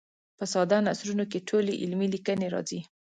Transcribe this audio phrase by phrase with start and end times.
[0.37, 2.79] په ساده نثرونو کې ټولې علمي لیکنې راځي.